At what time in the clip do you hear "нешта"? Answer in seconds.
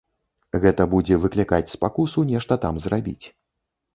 2.31-2.53